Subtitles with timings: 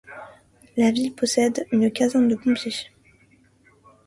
[0.77, 2.89] La ville possède une caserne de pompiers.